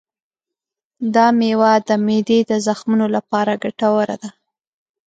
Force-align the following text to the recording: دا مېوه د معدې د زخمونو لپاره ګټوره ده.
دا 1.15 1.27
مېوه 1.39 1.73
د 1.87 1.89
معدې 2.05 2.39
د 2.51 2.53
زخمونو 2.65 3.05
لپاره 3.15 3.59
ګټوره 3.63 4.15
ده. 4.21 4.29